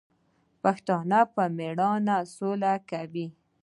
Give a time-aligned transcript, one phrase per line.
[0.61, 3.27] پښتون په میړانه سوله کوي.